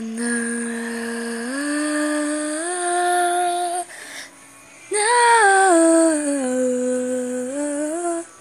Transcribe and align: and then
and 0.00 0.18
then 0.18 0.79